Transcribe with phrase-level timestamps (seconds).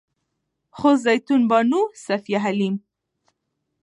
[0.77, 2.75] خو زيتون بانو، صفيه حليم